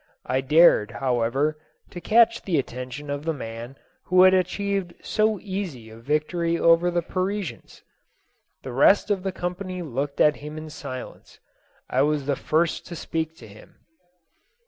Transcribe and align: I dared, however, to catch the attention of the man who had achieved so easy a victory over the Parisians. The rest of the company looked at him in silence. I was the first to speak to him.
I 0.25 0.41
dared, 0.41 0.89
however, 0.97 1.59
to 1.91 2.01
catch 2.01 2.41
the 2.41 2.57
attention 2.57 3.11
of 3.11 3.23
the 3.23 3.35
man 3.35 3.75
who 4.05 4.23
had 4.23 4.33
achieved 4.33 4.95
so 5.03 5.39
easy 5.39 5.91
a 5.91 5.97
victory 5.97 6.57
over 6.57 6.89
the 6.89 7.03
Parisians. 7.03 7.83
The 8.63 8.73
rest 8.73 9.11
of 9.11 9.21
the 9.21 9.31
company 9.31 9.83
looked 9.83 10.19
at 10.19 10.37
him 10.37 10.57
in 10.57 10.71
silence. 10.71 11.39
I 11.87 12.01
was 12.01 12.25
the 12.25 12.35
first 12.35 12.87
to 12.87 12.95
speak 12.95 13.35
to 13.37 13.47
him. 13.47 13.75